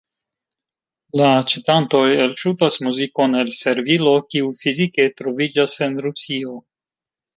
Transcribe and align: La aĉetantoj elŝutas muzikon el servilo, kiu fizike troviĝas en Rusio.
La 1.19 1.25
aĉetantoj 1.41 2.01
elŝutas 2.23 2.77
muzikon 2.87 3.37
el 3.43 3.51
servilo, 3.59 4.15
kiu 4.33 4.49
fizike 4.63 5.07
troviĝas 5.23 5.77
en 5.89 6.01
Rusio. 6.07 6.57